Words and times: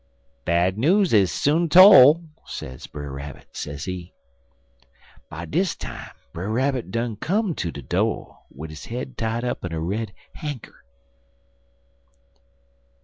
"'Bad 0.45 0.79
news 0.79 1.13
is 1.13 1.31
soon 1.31 1.69
tole,' 1.69 2.23
sez 2.47 2.87
Brer 2.87 3.11
Rabbit, 3.11 3.49
sezee. 3.55 4.15
"By 5.29 5.45
dis 5.45 5.75
time 5.75 6.09
Brer 6.33 6.49
Rabbit 6.49 6.89
done 6.89 7.17
come 7.17 7.53
ter 7.53 7.69
de 7.69 7.83
do', 7.83 8.33
wid 8.49 8.71
his 8.71 8.85
head 8.85 9.15
tied 9.15 9.43
up 9.43 9.63
in 9.63 9.71
a 9.73 9.79
red 9.79 10.11
hankcher. 10.35 10.83